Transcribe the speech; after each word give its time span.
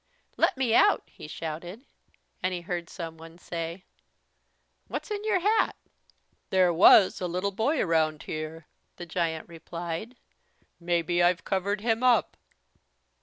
"Let 0.35 0.57
me 0.57 0.73
out," 0.73 1.03
he 1.05 1.27
shouted. 1.27 1.85
And 2.41 2.55
he 2.55 2.61
heard 2.61 2.89
someone 2.89 3.37
say: 3.37 3.83
"What's 4.87 5.11
in 5.11 5.23
your 5.23 5.39
hat?" 5.41 5.75
"There 6.49 6.73
was 6.73 7.21
a 7.21 7.27
little 7.27 7.51
boy 7.51 7.79
around 7.79 8.23
here," 8.23 8.65
the 8.95 9.05
giant 9.05 9.47
replied. 9.47 10.15
"Maybe 10.79 11.21
I've 11.21 11.43
covered 11.45 11.81
him 11.81 12.01
up." 12.01 12.35